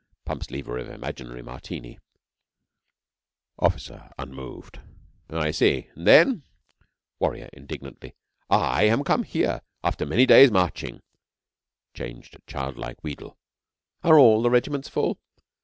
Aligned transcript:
(pumps 0.25 0.49
lever 0.49 0.79
of 0.79 0.89
imaginary 0.89 1.43
Martini). 1.43 1.99
OFFICER 3.59 4.09
(unmoved). 4.17 4.79
I 5.29 5.51
see. 5.51 5.89
And 5.95 6.07
then? 6.07 6.41
WARRIOR 7.19 7.51
(indignantly). 7.53 8.15
I 8.49 8.85
am 8.85 9.03
come 9.03 9.21
here 9.21 9.61
after 9.83 10.07
many 10.07 10.25
days' 10.25 10.49
marching. 10.49 11.01
(Change 11.93 12.31
to 12.31 12.41
childlike 12.47 13.03
wheedle.) 13.03 13.37
Are 14.03 14.17
all 14.17 14.41
the 14.41 14.49
regiments 14.49 14.89
full? 14.89 15.19